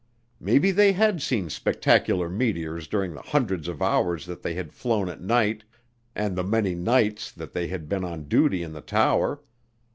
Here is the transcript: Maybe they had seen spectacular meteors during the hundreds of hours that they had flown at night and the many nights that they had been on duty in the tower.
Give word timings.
Maybe 0.39 0.71
they 0.71 0.93
had 0.93 1.21
seen 1.21 1.51
spectacular 1.51 2.27
meteors 2.27 2.87
during 2.87 3.13
the 3.13 3.21
hundreds 3.21 3.67
of 3.67 3.83
hours 3.83 4.25
that 4.25 4.41
they 4.41 4.55
had 4.55 4.73
flown 4.73 5.09
at 5.09 5.21
night 5.21 5.63
and 6.15 6.35
the 6.35 6.43
many 6.43 6.73
nights 6.73 7.31
that 7.31 7.53
they 7.53 7.67
had 7.67 7.87
been 7.87 8.03
on 8.03 8.23
duty 8.23 8.63
in 8.63 8.73
the 8.73 8.81
tower. 8.81 9.43